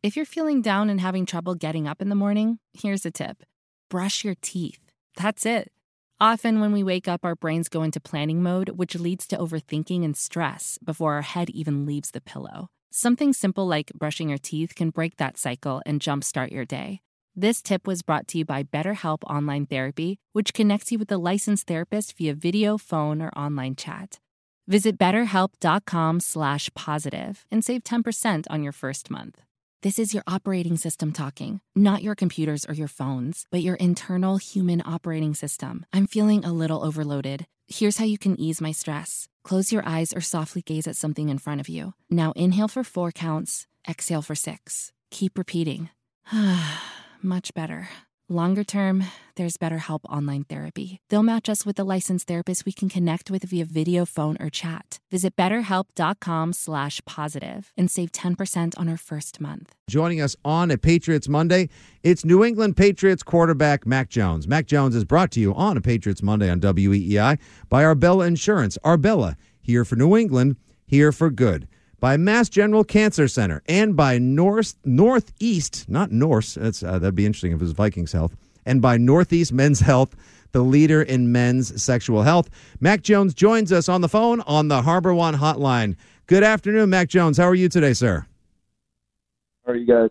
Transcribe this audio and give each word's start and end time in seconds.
If 0.00 0.14
you're 0.14 0.24
feeling 0.24 0.62
down 0.62 0.90
and 0.90 1.00
having 1.00 1.26
trouble 1.26 1.56
getting 1.56 1.88
up 1.88 2.00
in 2.00 2.08
the 2.08 2.14
morning, 2.14 2.60
here's 2.72 3.04
a 3.04 3.10
tip 3.10 3.42
brush 3.90 4.22
your 4.22 4.36
teeth. 4.40 4.80
That's 5.16 5.44
it. 5.44 5.72
Often, 6.20 6.60
when 6.60 6.72
we 6.72 6.84
wake 6.84 7.08
up, 7.08 7.24
our 7.24 7.34
brains 7.34 7.68
go 7.68 7.82
into 7.82 8.00
planning 8.00 8.40
mode, 8.42 8.70
which 8.70 8.94
leads 8.94 9.26
to 9.28 9.36
overthinking 9.36 10.04
and 10.04 10.16
stress 10.16 10.78
before 10.84 11.14
our 11.14 11.22
head 11.22 11.50
even 11.50 11.84
leaves 11.84 12.12
the 12.12 12.20
pillow. 12.20 12.68
Something 12.92 13.32
simple 13.32 13.66
like 13.66 13.92
brushing 13.92 14.28
your 14.28 14.38
teeth 14.38 14.76
can 14.76 14.90
break 14.90 15.16
that 15.16 15.36
cycle 15.36 15.82
and 15.84 16.00
jumpstart 16.00 16.52
your 16.52 16.64
day. 16.64 17.00
This 17.34 17.60
tip 17.60 17.86
was 17.86 18.02
brought 18.02 18.28
to 18.28 18.38
you 18.38 18.44
by 18.44 18.62
BetterHelp 18.62 19.24
Online 19.24 19.66
Therapy, 19.66 20.18
which 20.32 20.54
connects 20.54 20.92
you 20.92 20.98
with 20.98 21.10
a 21.10 21.18
licensed 21.18 21.66
therapist 21.66 22.16
via 22.16 22.34
video, 22.34 22.78
phone, 22.78 23.20
or 23.20 23.30
online 23.30 23.74
chat. 23.74 24.20
Visit 24.68 24.96
betterhelp.com 24.98 26.20
slash 26.20 26.70
positive 26.74 27.46
and 27.50 27.64
save 27.64 27.82
10% 27.82 28.44
on 28.50 28.62
your 28.62 28.72
first 28.72 29.10
month. 29.10 29.42
This 29.82 30.00
is 30.00 30.12
your 30.12 30.24
operating 30.26 30.76
system 30.76 31.12
talking, 31.12 31.60
not 31.76 32.02
your 32.02 32.16
computers 32.16 32.66
or 32.68 32.74
your 32.74 32.88
phones, 32.88 33.46
but 33.52 33.62
your 33.62 33.76
internal 33.76 34.36
human 34.36 34.82
operating 34.84 35.36
system. 35.36 35.86
I'm 35.92 36.08
feeling 36.08 36.44
a 36.44 36.52
little 36.52 36.82
overloaded. 36.84 37.46
Here's 37.68 37.98
how 37.98 38.04
you 38.04 38.18
can 38.18 38.38
ease 38.40 38.60
my 38.60 38.72
stress. 38.72 39.28
Close 39.44 39.70
your 39.70 39.84
eyes 39.86 40.12
or 40.12 40.20
softly 40.20 40.62
gaze 40.62 40.88
at 40.88 40.96
something 40.96 41.28
in 41.28 41.38
front 41.38 41.60
of 41.60 41.68
you. 41.68 41.94
Now 42.10 42.32
inhale 42.32 42.66
for 42.66 42.82
four 42.82 43.12
counts, 43.12 43.68
exhale 43.88 44.20
for 44.22 44.34
six. 44.34 44.90
Keep 45.12 45.38
repeating. 45.38 45.90
Much 47.22 47.54
better. 47.54 47.88
Longer 48.30 48.62
term, 48.62 49.04
there's 49.36 49.56
BetterHelp 49.56 50.00
Online 50.04 50.44
Therapy. 50.44 50.98
They'll 51.08 51.22
match 51.22 51.48
us 51.48 51.64
with 51.64 51.78
a 51.78 51.82
licensed 51.82 52.28
therapist 52.28 52.66
we 52.66 52.72
can 52.72 52.90
connect 52.90 53.30
with 53.30 53.42
via 53.44 53.64
video, 53.64 54.04
phone, 54.04 54.36
or 54.38 54.50
chat. 54.50 54.98
Visit 55.10 55.34
betterhelp.com 55.34 56.52
slash 56.52 57.00
positive 57.06 57.72
and 57.74 57.90
save 57.90 58.12
10% 58.12 58.78
on 58.78 58.86
our 58.86 58.98
first 58.98 59.40
month. 59.40 59.74
Joining 59.88 60.20
us 60.20 60.36
on 60.44 60.70
a 60.70 60.76
Patriots 60.76 61.26
Monday, 61.26 61.70
it's 62.02 62.22
New 62.22 62.44
England 62.44 62.76
Patriots 62.76 63.22
quarterback 63.22 63.86
Mac 63.86 64.10
Jones. 64.10 64.46
Mac 64.46 64.66
Jones 64.66 64.94
is 64.94 65.06
brought 65.06 65.30
to 65.30 65.40
you 65.40 65.54
on 65.54 65.78
a 65.78 65.80
Patriots 65.80 66.22
Monday 66.22 66.50
on 66.50 66.60
WEEI 66.60 67.38
by 67.70 67.82
Arbella 67.82 68.26
Insurance. 68.26 68.76
Arbella, 68.84 69.38
here 69.58 69.86
for 69.86 69.96
New 69.96 70.14
England, 70.14 70.56
here 70.84 71.12
for 71.12 71.30
good 71.30 71.66
by 72.00 72.16
Mass 72.16 72.48
General 72.48 72.84
Cancer 72.84 73.28
Center 73.28 73.62
and 73.66 73.96
by 73.96 74.18
North 74.18 74.74
Northeast, 74.84 75.88
not 75.88 76.10
Norse. 76.10 76.54
That's 76.54 76.82
uh, 76.82 76.98
that'd 76.98 77.14
be 77.14 77.26
interesting 77.26 77.52
if 77.52 77.60
it 77.60 77.64
was 77.64 77.72
Vikings 77.72 78.12
Health, 78.12 78.36
and 78.64 78.80
by 78.80 78.96
Northeast 78.96 79.52
Men's 79.52 79.80
Health, 79.80 80.14
the 80.52 80.62
leader 80.62 81.02
in 81.02 81.32
men's 81.32 81.82
sexual 81.82 82.22
health. 82.22 82.48
Mac 82.80 83.02
Jones 83.02 83.34
joins 83.34 83.72
us 83.72 83.88
on 83.88 84.00
the 84.00 84.08
phone 84.08 84.40
on 84.42 84.68
the 84.68 84.82
HarborOne 84.82 85.36
Hotline. 85.36 85.96
Good 86.26 86.42
afternoon, 86.42 86.90
Mac 86.90 87.08
Jones. 87.08 87.38
How 87.38 87.48
are 87.48 87.54
you 87.54 87.68
today, 87.68 87.92
sir? 87.92 88.26
How 89.66 89.72
are 89.72 89.76
you 89.76 89.86
guys? 89.86 90.10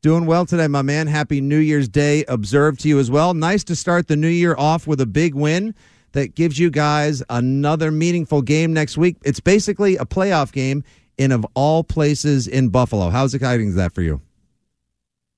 Doing 0.00 0.26
well 0.26 0.46
today, 0.46 0.68
my 0.68 0.82
man. 0.82 1.08
Happy 1.08 1.40
New 1.40 1.58
Year's 1.58 1.88
Day 1.88 2.24
observed 2.28 2.80
to 2.80 2.88
you 2.88 3.00
as 3.00 3.10
well. 3.10 3.34
Nice 3.34 3.64
to 3.64 3.74
start 3.74 4.06
the 4.06 4.16
new 4.16 4.28
year 4.28 4.54
off 4.56 4.86
with 4.86 5.00
a 5.00 5.06
big 5.06 5.34
win 5.34 5.74
that 6.12 6.34
gives 6.34 6.58
you 6.58 6.70
guys 6.70 7.22
another 7.28 7.90
meaningful 7.90 8.40
game 8.40 8.72
next 8.72 8.96
week. 8.96 9.16
It's 9.24 9.40
basically 9.40 9.96
a 9.96 10.04
playoff 10.04 10.52
game 10.52 10.84
in 11.18 11.32
of 11.32 11.44
all 11.54 11.84
places 11.84 12.46
in 12.46 12.70
Buffalo. 12.70 13.10
How's 13.10 13.34
exciting 13.34 13.68
is 13.68 13.74
that 13.74 13.92
for 13.92 14.02
you? 14.02 14.20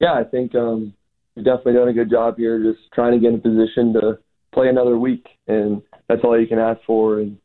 Yeah, 0.00 0.12
I 0.12 0.24
think 0.24 0.54
um, 0.54 0.94
we've 1.34 1.44
definitely 1.44 1.74
done 1.74 1.88
a 1.88 1.92
good 1.92 2.10
job 2.10 2.36
here, 2.38 2.62
just 2.62 2.80
trying 2.94 3.12
to 3.12 3.18
get 3.18 3.34
in 3.34 3.40
position 3.40 3.92
to 3.94 4.18
play 4.52 4.68
another 4.68 4.98
week, 4.98 5.26
and 5.46 5.82
that's 6.08 6.22
all 6.22 6.40
you 6.40 6.46
can 6.46 6.58
ask 6.58 6.80
for. 6.86 7.20
And 7.20 7.38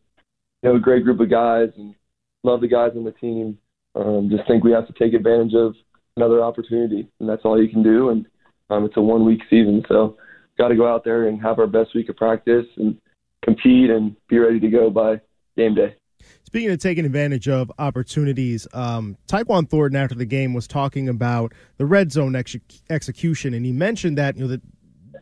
you 0.61 0.69
know, 0.69 0.75
a 0.75 0.79
great 0.79 1.03
group 1.03 1.19
of 1.19 1.29
guys, 1.29 1.69
and 1.77 1.95
love 2.43 2.61
the 2.61 2.67
guys 2.67 2.91
on 2.95 3.03
the 3.03 3.11
team. 3.11 3.57
Um, 3.95 4.29
just 4.29 4.47
think 4.47 4.63
we 4.63 4.71
have 4.71 4.87
to 4.87 4.93
take 4.93 5.13
advantage 5.13 5.53
of 5.53 5.75
another 6.17 6.41
opportunity, 6.41 7.09
and 7.19 7.27
that's 7.27 7.43
all 7.45 7.61
you 7.61 7.69
can 7.69 7.83
do. 7.83 8.09
And 8.09 8.25
um, 8.69 8.85
it's 8.85 8.97
a 8.97 9.01
one 9.01 9.25
week 9.25 9.41
season, 9.49 9.83
so 9.87 10.17
got 10.57 10.69
to 10.69 10.75
go 10.75 10.87
out 10.87 11.03
there 11.03 11.27
and 11.27 11.41
have 11.41 11.59
our 11.59 11.67
best 11.67 11.93
week 11.93 12.09
of 12.09 12.15
practice 12.15 12.65
and 12.77 12.97
compete 13.43 13.89
and 13.89 14.15
be 14.27 14.39
ready 14.39 14.59
to 14.59 14.69
go 14.69 14.89
by 14.89 15.19
game 15.57 15.75
day. 15.75 15.95
Speaking 16.43 16.69
of 16.71 16.79
taking 16.79 17.05
advantage 17.05 17.47
of 17.47 17.71
opportunities, 17.79 18.67
um, 18.73 19.17
Tyquan 19.27 19.69
Thornton 19.69 19.95
after 19.95 20.15
the 20.15 20.25
game 20.25 20.53
was 20.53 20.67
talking 20.67 21.09
about 21.09 21.53
the 21.77 21.85
red 21.85 22.11
zone 22.11 22.35
ex- 22.35 22.55
execution, 22.89 23.53
and 23.53 23.65
he 23.65 23.71
mentioned 23.71 24.17
that 24.17 24.35
you 24.35 24.43
know 24.43 24.47
that 24.47 24.61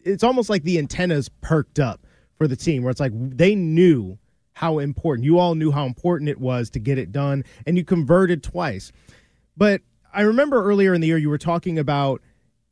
it's 0.04 0.24
almost 0.24 0.50
like 0.50 0.64
the 0.64 0.78
antennas 0.78 1.30
perked 1.30 1.80
up 1.80 2.06
for 2.38 2.48
the 2.48 2.56
team, 2.56 2.84
where 2.84 2.92
it's 2.92 3.00
like 3.00 3.14
they 3.14 3.56
knew 3.56 4.18
how 4.54 4.80
important 4.80 5.26
you 5.26 5.40
all 5.40 5.56
knew 5.56 5.72
how 5.72 5.86
important 5.86 6.30
it 6.30 6.40
was 6.40 6.70
to 6.72 6.80
get 6.80 6.98
it 6.98 7.12
done, 7.12 7.44
and 7.66 7.78
you 7.78 7.84
converted 7.84 8.44
twice. 8.44 8.92
But 9.58 9.82
I 10.14 10.22
remember 10.22 10.64
earlier 10.64 10.94
in 10.94 11.02
the 11.02 11.08
year 11.08 11.18
you 11.18 11.30
were 11.30 11.38
talking 11.38 11.80
about, 11.80 12.22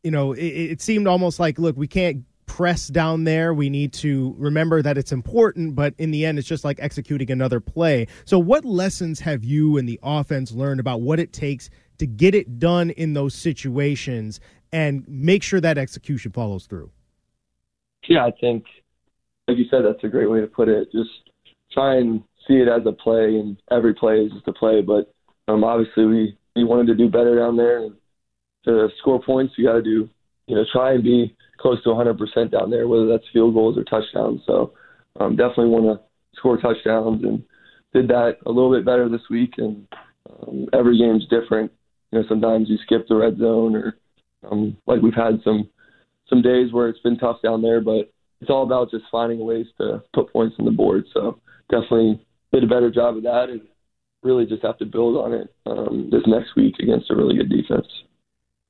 you 0.04 0.12
know, 0.12 0.34
it, 0.34 0.46
it 0.46 0.82
seemed 0.82 1.08
almost 1.08 1.40
like, 1.40 1.58
look, 1.58 1.76
we 1.76 1.88
can't 1.88 2.24
press 2.52 2.88
down 2.88 3.24
there. 3.24 3.54
We 3.54 3.70
need 3.70 3.94
to 3.94 4.36
remember 4.38 4.82
that 4.82 4.98
it's 4.98 5.14
important, 5.14 5.74
but 5.74 5.94
in 5.98 6.12
the 6.12 6.26
end, 6.26 6.38
it's 6.38 6.48
just 6.48 6.66
like 6.66 6.80
executing 6.82 7.32
another 7.32 7.62
play. 7.62 8.08
So, 8.26 8.38
what 8.38 8.66
lessons 8.66 9.22
have 9.22 9.46
you 9.46 9.78
and 9.78 9.88
the 9.88 9.98
offense 10.04 10.52
learned 10.52 10.82
about 10.82 11.00
what 11.00 11.18
it 11.18 11.32
takes 11.32 11.70
to 12.00 12.06
get 12.06 12.36
it 12.36 12.60
done 12.60 12.90
in 12.90 13.14
those 13.14 13.34
situations 13.34 14.42
and 14.74 15.08
make 15.08 15.44
sure 15.44 15.62
that 15.62 15.78
execution 15.78 16.34
follows 16.34 16.66
through? 16.66 16.92
Yeah, 18.10 18.26
I 18.26 18.32
think, 18.42 18.66
like 19.48 19.58
you 19.58 19.66
said, 19.72 19.86
that's 19.86 20.04
a 20.04 20.10
great 20.10 20.30
way 20.30 20.42
to 20.42 20.48
put 20.48 20.68
it. 20.68 20.92
Just 20.92 21.32
try 21.72 21.96
and 21.96 22.22
see 22.50 22.56
it 22.56 22.68
as 22.68 22.86
a 22.86 22.92
play, 22.92 23.38
and 23.38 23.56
every 23.72 23.94
play 23.94 24.26
is 24.26 24.32
just 24.34 24.48
a 24.50 24.54
play. 24.54 24.82
But 24.82 25.14
um, 25.48 25.64
obviously, 25.64 26.06
we, 26.06 26.38
we 26.58 26.66
wanted 26.66 26.88
to 26.88 26.96
do 26.96 27.10
better 27.10 27.38
down 27.38 27.56
there. 27.56 27.88
To 28.66 28.90
score 29.00 29.24
points, 29.24 29.54
you 29.58 29.66
got 29.66 29.76
to 29.76 29.82
do, 29.82 30.10
you 30.48 30.56
know, 30.56 30.66
try 30.74 30.94
and 30.94 31.04
be 31.04 31.34
close 31.62 31.82
to 31.84 31.90
100% 31.90 32.52
down 32.52 32.70
there, 32.70 32.88
whether 32.88 33.08
that's 33.08 33.24
field 33.32 33.54
goals 33.54 33.78
or 33.78 33.84
touchdowns. 33.84 34.42
So 34.46 34.74
um, 35.20 35.36
definitely 35.36 35.68
want 35.70 35.86
to 35.86 36.04
score 36.38 36.58
touchdowns 36.58 37.24
and 37.24 37.44
did 37.94 38.08
that 38.08 38.38
a 38.46 38.50
little 38.50 38.72
bit 38.72 38.86
better 38.86 39.08
this 39.08 39.22
week. 39.30 39.54
And 39.58 39.88
um, 40.30 40.68
every 40.74 40.98
game's 40.98 41.28
different. 41.28 41.72
You 42.12 42.20
know, 42.20 42.26
sometimes 42.28 42.70
you 42.70 42.78
skip 42.84 43.08
the 43.08 43.16
red 43.16 43.38
zone, 43.38 43.76
or 43.76 43.98
um, 44.50 44.76
like 44.88 45.02
we've 45.02 45.14
had 45.14 45.40
some 45.44 45.70
some 46.28 46.42
days 46.42 46.74
where 46.74 46.90
it's 46.90 47.00
been 47.00 47.18
tough 47.18 47.42
down 47.42 47.62
there. 47.62 47.80
But 47.82 48.12
it's 48.42 48.50
all 48.50 48.64
about 48.64 48.92
just 48.92 49.06
finding 49.12 49.46
ways 49.46 49.68
to 49.80 50.04
put 50.14 50.34
points 50.34 50.56
on 50.60 50.66
the 50.66 50.72
board. 50.72 51.06
So 51.14 51.40
definitely 51.70 52.26
did 52.52 52.64
a 52.64 52.68
better 52.68 52.92
job 52.92 53.18
of 53.18 53.24
that, 53.24 53.50
and 53.50 53.62
really 54.24 54.46
just 54.46 54.64
have 54.64 54.78
to 54.80 54.86
build 54.86 55.18
on 55.18 55.34
it 55.34 55.54
um, 55.66 56.10
this 56.12 56.24
next 56.28 56.56
week 56.56 56.76
against 56.80 57.10
a 57.12 57.16
really 57.16 57.38
good 57.38 57.50
defense. 57.50 57.88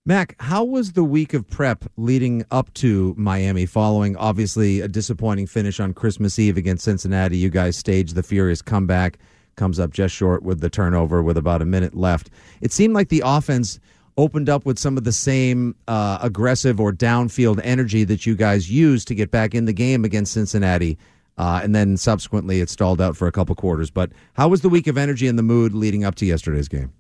Mac, 0.04 0.36
how 0.42 0.64
was 0.64 0.94
the 0.94 1.04
week 1.04 1.36
of 1.36 1.48
prep 1.48 1.86
leading 1.96 2.44
up 2.50 2.74
to 2.74 3.14
Miami 3.20 3.68
following 3.68 4.18
obviously 4.18 4.82
a 4.82 4.88
disappointing 4.88 5.46
finish 5.46 5.80
on 5.80 5.94
Christmas 5.94 6.40
Eve 6.40 6.58
against 6.58 6.86
Cincinnati? 6.86 7.38
You 7.38 7.52
guys 7.52 7.78
staged 7.78 8.16
the 8.16 8.24
furious 8.24 8.64
comeback, 8.64 9.20
comes 9.58 9.80
up 9.80 9.92
just 9.92 10.16
short 10.16 10.42
with 10.42 10.60
the 10.60 10.72
turnover 10.72 11.22
with 11.22 11.38
about 11.38 11.62
a 11.62 11.66
minute 11.66 11.94
left. 11.94 12.32
It 12.62 12.72
seemed 12.72 12.96
like 12.96 13.10
the 13.10 13.22
offense 13.24 13.80
opened 14.18 14.50
up 14.50 14.66
with 14.66 14.80
some 14.80 14.98
of 14.98 15.04
the 15.04 15.12
same 15.12 15.76
uh, 15.88 16.18
aggressive 16.20 16.80
or 16.80 16.92
downfield 16.92 17.62
energy 17.64 18.04
that 18.06 18.26
you 18.26 18.36
guys 18.36 18.72
used 18.72 19.08
to 19.10 19.14
get 19.14 19.30
back 19.30 19.54
in 19.54 19.66
the 19.66 19.74
game 19.74 20.04
against 20.04 20.34
Cincinnati. 20.34 20.98
Uh, 21.38 21.60
and 21.62 21.76
then 21.76 21.96
subsequently 21.96 22.60
it 22.60 22.72
stalled 22.72 23.00
out 23.00 23.16
for 23.16 23.28
a 23.28 23.32
couple 23.32 23.54
quarters. 23.54 23.92
But 23.92 24.12
how 24.34 24.48
was 24.48 24.62
the 24.62 24.70
week 24.70 24.88
of 24.88 24.98
energy 24.98 25.28
and 25.28 25.38
the 25.38 25.44
mood 25.44 25.76
leading 25.76 26.04
up 26.04 26.16
to 26.16 26.26
yesterday's 26.26 26.68
game? 26.68 26.92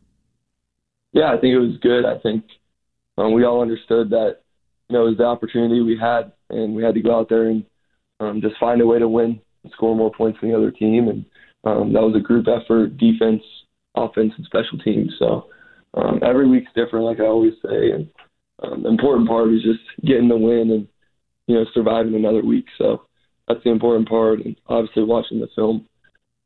Yeah, 1.13 1.33
I 1.33 1.39
think 1.39 1.55
it 1.55 1.59
was 1.59 1.77
good. 1.77 2.05
I 2.05 2.19
think 2.19 2.43
um, 3.17 3.33
we 3.33 3.43
all 3.43 3.61
understood 3.61 4.09
that 4.09 4.37
you 4.89 4.97
know 4.97 5.05
it 5.05 5.09
was 5.09 5.17
the 5.17 5.25
opportunity 5.25 5.81
we 5.81 5.97
had, 5.97 6.31
and 6.49 6.75
we 6.75 6.83
had 6.83 6.95
to 6.95 7.01
go 7.01 7.17
out 7.17 7.29
there 7.29 7.47
and 7.47 7.63
um, 8.19 8.41
just 8.41 8.57
find 8.59 8.81
a 8.81 8.85
way 8.85 8.99
to 8.99 9.07
win, 9.07 9.39
and 9.63 9.73
score 9.73 9.95
more 9.95 10.11
points 10.11 10.39
than 10.41 10.51
the 10.51 10.57
other 10.57 10.71
team, 10.71 11.07
and 11.07 11.25
um, 11.63 11.93
that 11.93 12.01
was 12.01 12.15
a 12.15 12.19
group 12.19 12.47
effort, 12.47 12.97
defense, 12.97 13.43
offense, 13.95 14.33
and 14.37 14.45
special 14.45 14.77
teams. 14.79 15.13
So 15.19 15.47
um, 15.93 16.19
every 16.23 16.47
week's 16.47 16.71
different, 16.75 17.05
like 17.05 17.19
I 17.19 17.25
always 17.25 17.53
say, 17.63 17.91
and 17.91 18.09
um, 18.63 18.83
the 18.83 18.89
important 18.89 19.27
part 19.27 19.53
is 19.53 19.61
just 19.61 19.79
getting 20.05 20.27
the 20.27 20.37
win 20.37 20.71
and 20.71 20.87
you 21.47 21.55
know 21.55 21.65
surviving 21.73 22.15
another 22.15 22.43
week. 22.43 22.65
So 22.77 23.03
that's 23.47 23.63
the 23.63 23.71
important 23.71 24.07
part, 24.07 24.39
and 24.45 24.55
obviously 24.67 25.03
watching 25.03 25.39
the 25.39 25.49
film, 25.55 25.87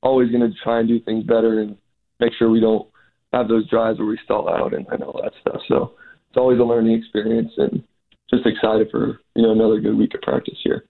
always 0.01 0.31
going 0.31 0.50
to 0.50 0.57
try 0.63 0.79
and 0.79 0.88
do 0.88 1.00
things 1.00 1.25
better 1.25 1.62
and 1.62 1.77
make 2.19 2.33
sure 2.38 2.50
we 2.50 2.59
don't 2.59 2.88
have 3.33 3.47
those 3.47 3.67
drives 3.69 4.00
where 4.00 4.07
we 4.07 4.19
stall 4.23 4.50
out 4.50 4.73
and, 4.73 4.85
and 4.89 5.03
all 5.03 5.19
that 5.21 5.33
stuff. 5.41 5.62
So 5.67 5.94
it's 6.36 6.42
always 6.42 6.60
a 6.60 6.64
learning 6.64 6.98
experience, 7.00 7.54
and 7.56 7.82
just 8.30 8.46
excited 8.46 8.90
for 8.92 9.22
you 9.36 9.44
know 9.44 9.54
another 9.54 9.80
good 9.80 9.98
week 9.98 10.14
of 10.14 10.22
practice 10.22 10.58
here. 10.62 10.86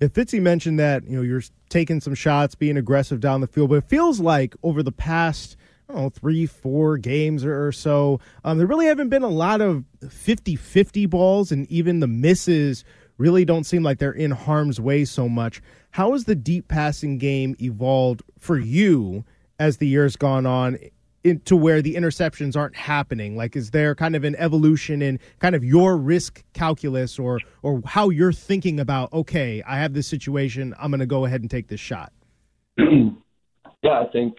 If 0.00 0.14
Fitzy 0.14 0.40
mentioned 0.40 0.78
that 0.78 1.04
you 1.06 1.16
know 1.16 1.22
you're 1.22 1.42
taking 1.68 2.00
some 2.00 2.14
shots, 2.14 2.54
being 2.54 2.78
aggressive 2.78 3.20
down 3.20 3.42
the 3.42 3.46
field, 3.46 3.68
but 3.68 3.76
it 3.76 3.84
feels 3.84 4.18
like 4.18 4.56
over 4.62 4.82
the 4.82 4.92
past 4.92 5.58
I 5.90 5.92
don't 5.92 6.02
know, 6.02 6.08
three, 6.10 6.46
four 6.46 6.98
games 6.98 7.46
or, 7.46 7.72
so, 7.72 8.20
um, 8.44 8.58
there 8.58 8.66
really 8.66 8.84
haven't 8.86 9.08
been 9.08 9.22
a 9.22 9.28
lot 9.28 9.62
of 9.62 9.84
50 10.08 10.56
50 10.56 11.06
balls, 11.06 11.52
and 11.52 11.70
even 11.70 12.00
the 12.00 12.06
misses 12.06 12.82
really 13.18 13.44
don't 13.44 13.64
seem 13.64 13.82
like 13.82 13.98
they're 13.98 14.12
in 14.12 14.30
harm's 14.30 14.80
way 14.80 15.04
so 15.04 15.28
much. 15.28 15.60
How 15.90 16.12
has 16.12 16.24
the 16.24 16.34
deep 16.34 16.68
passing 16.68 17.18
game 17.18 17.56
evolved 17.60 18.22
for 18.38 18.58
you 18.58 19.24
as 19.58 19.78
the 19.78 19.88
years 19.88 20.16
gone 20.16 20.46
on 20.46 20.78
into 21.24 21.56
where 21.56 21.82
the 21.82 21.94
interceptions 21.94 22.56
aren't 22.56 22.76
happening? 22.76 23.36
Like, 23.36 23.56
is 23.56 23.70
there 23.70 23.94
kind 23.94 24.16
of 24.16 24.24
an 24.24 24.36
evolution 24.36 25.02
in 25.02 25.18
kind 25.40 25.54
of 25.54 25.64
your 25.64 25.96
risk 25.96 26.44
calculus 26.52 27.18
or 27.18 27.40
or 27.62 27.82
how 27.84 28.10
you're 28.10 28.32
thinking 28.32 28.80
about? 28.80 29.12
Okay, 29.12 29.62
I 29.66 29.78
have 29.78 29.94
this 29.94 30.06
situation. 30.06 30.74
I'm 30.78 30.90
going 30.90 31.00
to 31.00 31.06
go 31.06 31.24
ahead 31.24 31.40
and 31.40 31.50
take 31.50 31.68
this 31.68 31.80
shot. 31.80 32.12
yeah, 32.78 34.00
I 34.00 34.06
think 34.12 34.34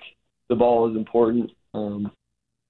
the 0.49 0.55
ball 0.55 0.89
is 0.89 0.95
important. 0.95 1.51
Um, 1.73 2.11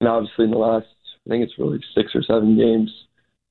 and 0.00 0.08
obviously, 0.08 0.44
in 0.44 0.50
the 0.50 0.58
last, 0.58 0.86
I 1.26 1.30
think 1.30 1.44
it's 1.44 1.58
really 1.58 1.80
six 1.94 2.12
or 2.14 2.22
seven 2.22 2.56
games, 2.56 2.90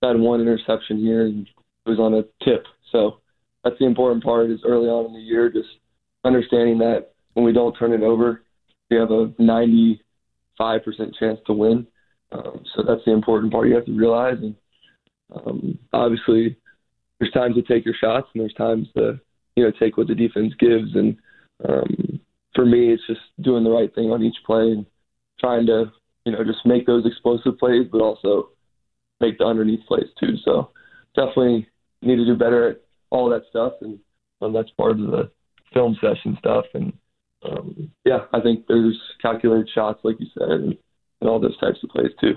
I 0.01 0.07
had 0.07 0.19
one 0.19 0.41
interception 0.41 0.99
here, 0.99 1.25
and 1.25 1.47
it 1.85 1.89
was 1.89 1.99
on 1.99 2.13
a 2.13 2.23
tip. 2.43 2.65
So 2.91 3.19
that's 3.63 3.77
the 3.79 3.85
important 3.85 4.23
part. 4.23 4.49
Is 4.49 4.59
early 4.65 4.87
on 4.87 5.07
in 5.07 5.13
the 5.13 5.19
year, 5.19 5.49
just 5.49 5.69
understanding 6.23 6.77
that 6.79 7.11
when 7.33 7.45
we 7.45 7.53
don't 7.53 7.73
turn 7.73 7.93
it 7.93 8.01
over, 8.01 8.43
we 8.89 8.97
have 8.97 9.11
a 9.11 9.31
95% 10.59 11.17
chance 11.19 11.39
to 11.47 11.53
win. 11.53 11.87
Um, 12.31 12.63
so 12.75 12.83
that's 12.87 13.01
the 13.05 13.11
important 13.11 13.51
part 13.51 13.67
you 13.67 13.75
have 13.75 13.85
to 13.85 13.97
realize. 13.97 14.37
And 14.41 14.55
um, 15.33 15.79
obviously, 15.93 16.57
there's 17.19 17.31
times 17.31 17.55
to 17.55 17.61
take 17.61 17.85
your 17.85 17.95
shots, 17.99 18.27
and 18.33 18.41
there's 18.41 18.53
times 18.53 18.87
to 18.95 19.19
you 19.55 19.63
know 19.63 19.71
take 19.79 19.97
what 19.97 20.07
the 20.07 20.15
defense 20.15 20.53
gives. 20.59 20.95
And 20.95 21.17
um, 21.67 22.19
for 22.55 22.65
me, 22.65 22.93
it's 22.93 23.05
just 23.07 23.21
doing 23.41 23.63
the 23.63 23.69
right 23.69 23.93
thing 23.93 24.11
on 24.11 24.23
each 24.23 24.37
play 24.45 24.71
and 24.71 24.85
trying 25.39 25.65
to, 25.67 25.91
you 26.25 26.31
know, 26.31 26.43
just 26.43 26.65
make 26.65 26.85
those 26.85 27.05
explosive 27.05 27.57
plays, 27.57 27.87
but 27.91 28.01
also 28.01 28.49
make 29.21 29.37
the 29.37 29.45
underneath 29.45 29.85
plays 29.87 30.07
too. 30.19 30.35
So 30.43 30.71
definitely 31.15 31.67
need 32.01 32.17
to 32.17 32.25
do 32.25 32.35
better 32.35 32.69
at 32.69 32.81
all 33.09 33.29
that 33.29 33.43
stuff, 33.49 33.73
and 33.81 33.99
um, 34.41 34.53
that's 34.53 34.69
part 34.71 34.91
of 34.91 34.99
the 34.99 35.31
film 35.73 35.97
session 36.01 36.37
stuff. 36.39 36.65
And 36.73 36.93
um, 37.43 37.91
yeah, 38.05 38.25
I 38.33 38.41
think 38.41 38.65
there's 38.67 38.99
calculated 39.21 39.69
shots, 39.73 39.99
like 40.03 40.19
you 40.19 40.27
said, 40.37 40.49
and, 40.49 40.77
and 41.21 41.29
all 41.29 41.39
those 41.39 41.57
types 41.59 41.79
of 41.83 41.89
plays 41.89 42.11
too. 42.19 42.35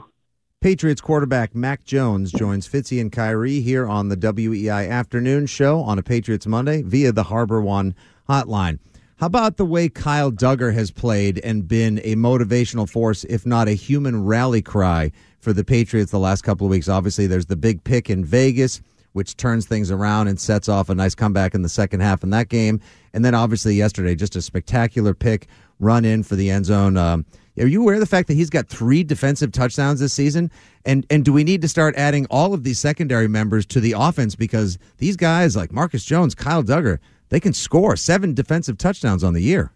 Patriots 0.60 1.00
quarterback 1.00 1.56
Mac 1.56 1.82
Jones 1.82 2.30
joins 2.30 2.68
Fitzy 2.68 3.00
and 3.00 3.10
Khari 3.10 3.62
here 3.62 3.88
on 3.88 4.08
the 4.08 4.16
WEEI 4.16 4.88
Afternoon 4.88 5.46
Show 5.46 5.80
on 5.80 5.98
a 5.98 6.04
Patriots 6.04 6.46
Monday 6.46 6.82
via 6.82 7.10
the 7.10 7.24
HarborOne 7.24 7.94
hotline. 8.28 8.78
How 9.16 9.26
about 9.26 9.56
the 9.56 9.64
way 9.64 9.88
Kyle 9.88 10.30
Dugger 10.30 10.72
has 10.72 10.92
played 10.92 11.40
and 11.40 11.66
been 11.66 11.98
a 12.04 12.14
motivational 12.14 12.88
force, 12.88 13.24
if 13.24 13.44
not 13.44 13.66
a 13.68 13.72
human 13.72 14.24
rally 14.24 14.62
cry 14.62 15.10
for 15.40 15.52
the 15.52 15.64
Patriots 15.64 16.12
the 16.12 16.18
last 16.18 16.42
couple 16.42 16.66
of 16.66 16.70
weeks? 16.70 16.88
Obviously, 16.88 17.26
there's 17.26 17.46
the 17.46 17.56
big 17.56 17.82
pick 17.82 18.08
in 18.08 18.24
Vegas, 18.24 18.80
which 19.12 19.36
turns 19.36 19.66
things 19.66 19.90
around 19.90 20.28
and 20.28 20.40
sets 20.40 20.68
off 20.68 20.88
a 20.88 20.94
nice 20.94 21.14
comeback 21.14 21.54
in 21.54 21.62
the 21.62 21.68
second 21.68 22.00
half 22.00 22.22
in 22.22 22.30
that 22.30 22.48
game. 22.48 22.80
And 23.14 23.24
then 23.24 23.34
obviously 23.34 23.74
yesterday, 23.74 24.14
just 24.14 24.36
a 24.36 24.42
spectacular 24.42 25.14
pick 25.14 25.48
run 25.78 26.04
in 26.04 26.22
for 26.22 26.36
the 26.36 26.50
end 26.50 26.66
zone. 26.66 26.96
Um, 26.96 27.26
are 27.58 27.66
you 27.66 27.82
aware 27.82 27.94
of 27.94 28.00
the 28.00 28.06
fact 28.06 28.28
that 28.28 28.34
he's 28.34 28.48
got 28.48 28.68
three 28.68 29.04
defensive 29.04 29.52
touchdowns 29.52 30.00
this 30.00 30.14
season? 30.14 30.50
And 30.86 31.06
and 31.10 31.24
do 31.24 31.32
we 31.32 31.44
need 31.44 31.60
to 31.62 31.68
start 31.68 31.94
adding 31.96 32.26
all 32.30 32.54
of 32.54 32.64
these 32.64 32.78
secondary 32.78 33.28
members 33.28 33.66
to 33.66 33.80
the 33.80 33.94
offense 33.96 34.34
because 34.34 34.78
these 34.98 35.16
guys 35.16 35.54
like 35.54 35.72
Marcus 35.72 36.04
Jones, 36.04 36.34
Kyle 36.34 36.62
Dugger, 36.62 36.98
they 37.28 37.40
can 37.40 37.52
score 37.52 37.96
seven 37.96 38.32
defensive 38.32 38.78
touchdowns 38.78 39.22
on 39.22 39.34
the 39.34 39.42
year. 39.42 39.72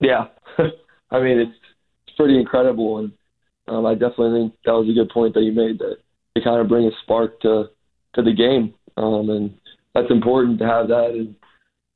Yeah, 0.00 0.26
I 1.10 1.20
mean 1.20 1.38
it's 1.38 1.58
it's 2.06 2.16
pretty 2.16 2.38
incredible, 2.38 2.98
and 2.98 3.12
um, 3.68 3.86
I 3.86 3.94
definitely 3.94 4.40
think 4.40 4.54
that 4.66 4.72
was 4.72 4.88
a 4.90 4.92
good 4.92 5.08
point 5.08 5.32
that 5.34 5.42
you 5.42 5.52
made 5.52 5.78
that 5.78 5.96
they 6.34 6.42
kind 6.42 6.60
of 6.60 6.68
bring 6.68 6.86
a 6.86 6.90
spark 7.02 7.40
to 7.40 7.70
to 8.14 8.22
the 8.22 8.34
game, 8.34 8.74
um, 8.98 9.30
and 9.30 9.54
that's 9.94 10.10
important 10.10 10.58
to 10.58 10.66
have 10.66 10.88
that. 10.88 11.10
And 11.10 11.34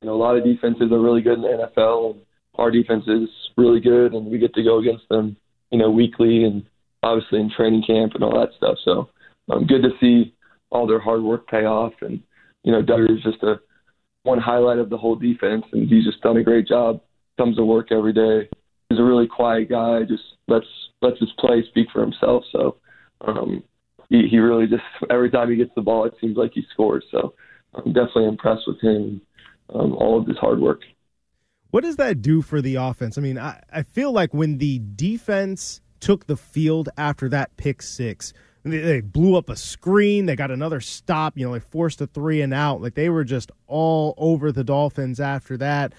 you 0.01 0.09
know, 0.09 0.15
a 0.15 0.17
lot 0.17 0.37
of 0.37 0.45
defenses 0.45 0.93
are 0.93 1.01
really 1.01 1.23
good 1.23 1.35
in 1.35 1.43
the 1.43 1.71
NFL, 1.77 2.13
and 2.13 2.21
our 2.55 2.71
defense 2.71 3.05
is 3.07 3.29
really 3.57 3.81
good, 3.81 4.13
and 4.13 4.27
we 4.27 4.39
get 4.39 4.55
to 4.55 4.63
go 4.63 4.79
against 4.79 5.09
them, 5.09 5.37
you 5.71 5.79
know, 5.79 5.91
weekly 5.91 6.45
and 6.45 6.65
obviously 7.03 7.41
in 7.41 7.51
training 7.51 7.83
camp 7.87 8.15
and 8.15 8.23
all 8.23 8.39
that 8.39 8.55
stuff. 8.57 8.79
So, 8.85 9.09
um, 9.51 9.67
good 9.67 9.83
to 9.83 9.91
see 10.01 10.35
all 10.71 10.87
their 10.87 11.01
hard 11.01 11.23
work 11.23 11.49
pay 11.49 11.65
off, 11.65 11.95
and 12.01 12.21
you 12.65 12.73
know, 12.73 12.83
Dugger 12.83 13.17
is 13.17 13.23
just 13.23 13.43
a 13.43 13.61
one 14.23 14.39
highlight 14.39 14.79
of 14.79 14.91
the 14.91 14.99
whole 14.99 15.17
defense, 15.17 15.65
and 15.73 15.89
he's 15.89 16.05
just 16.05 16.21
done 16.21 16.37
a 16.37 16.43
great 16.43 16.67
job. 16.67 17.01
Comes 17.37 17.57
to 17.57 17.65
work 17.65 17.93
every 17.93 18.13
day. 18.13 18.49
He's 18.89 18.99
a 18.99 19.05
really 19.05 19.27
quiet 19.27 19.69
guy. 19.69 20.03
Just 20.03 20.23
lets 20.49 20.67
lets 21.01 21.21
his 21.21 21.31
play 21.39 21.65
speak 21.69 21.89
for 21.93 22.03
himself. 22.03 22.45
So 22.53 22.77
um, 23.21 23.63
he 24.09 24.29
he 24.29 24.39
really 24.39 24.67
just 24.67 24.83
every 25.11 25.31
time 25.31 25.51
he 25.51 25.57
gets 25.57 25.71
the 25.75 25.83
ball, 25.83 26.05
it 26.05 26.15
seems 26.21 26.37
like 26.37 26.53
he 26.55 26.65
scores. 26.73 27.05
So 27.11 27.35
I'm 27.75 27.93
definitely 27.93 28.27
impressed 28.27 28.67
with 28.67 28.81
him, 28.81 29.21
um, 29.75 29.95
all 29.95 30.19
of 30.19 30.27
this 30.27 30.37
hard 30.39 30.61
work. 30.61 30.81
What 31.71 31.85
does 31.85 31.97
that 31.97 32.23
do 32.23 32.41
for 32.41 32.63
the 32.63 32.77
offense? 32.77 33.19
I 33.19 33.21
mean, 33.21 33.39
I, 33.39 33.63
I 33.73 33.83
feel 33.83 34.13
like 34.13 34.33
when 34.33 34.59
the 34.59 34.81
defense 34.97 35.81
took 36.01 36.27
the 36.27 36.37
field 36.37 36.89
after 36.97 37.29
that 37.29 37.57
pick 37.57 37.83
six, 37.83 38.33
they 38.65 39.01
blew 39.01 39.37
up 39.37 39.49
a 39.49 39.57
screen. 39.57 40.27
They 40.27 40.37
got 40.37 40.51
another 40.51 40.81
stop. 40.81 41.37
You 41.37 41.47
know, 41.47 41.53
they 41.53 41.61
forced 41.61 42.01
a 42.01 42.07
three 42.07 42.41
and 42.41 42.55
out. 42.55 42.81
Like 42.81 42.95
they 42.95 43.09
were 43.09 43.25
just 43.25 43.51
all 43.67 44.15
over 44.17 44.51
the 44.51 44.65
Dolphins 44.65 45.21
after 45.21 45.57
that. 45.59 45.93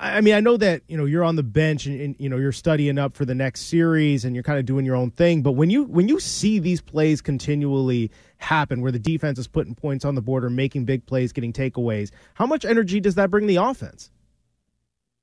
I 0.00 0.20
mean, 0.20 0.34
I 0.34 0.40
know 0.40 0.56
that 0.56 0.82
you 0.88 0.96
know 0.96 1.04
you're 1.04 1.24
on 1.24 1.36
the 1.36 1.42
bench 1.42 1.86
and, 1.86 2.00
and, 2.00 2.16
you 2.18 2.28
know 2.28 2.36
you're 2.36 2.52
studying 2.52 2.98
up 2.98 3.14
for 3.14 3.24
the 3.24 3.34
next 3.34 3.62
series 3.62 4.24
and 4.24 4.34
you're 4.34 4.42
kind 4.42 4.58
of 4.58 4.66
doing 4.66 4.84
your 4.84 4.96
own 4.96 5.10
thing. 5.10 5.42
But 5.42 5.52
when 5.52 5.70
you 5.70 5.84
when 5.84 6.08
you 6.08 6.18
see 6.20 6.58
these 6.58 6.80
plays 6.80 7.20
continually 7.20 8.10
happen, 8.38 8.80
where 8.80 8.92
the 8.92 8.98
defense 8.98 9.38
is 9.38 9.46
putting 9.46 9.74
points 9.74 10.04
on 10.04 10.14
the 10.14 10.22
board 10.22 10.44
or 10.44 10.50
making 10.50 10.84
big 10.84 11.06
plays, 11.06 11.32
getting 11.32 11.52
takeaways, 11.52 12.10
how 12.34 12.46
much 12.46 12.64
energy 12.64 13.00
does 13.00 13.14
that 13.14 13.30
bring 13.30 13.46
the 13.46 13.56
offense? 13.56 14.10